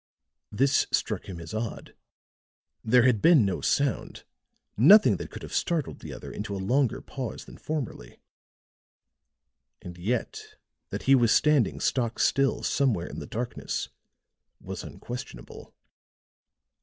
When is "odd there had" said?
1.53-3.21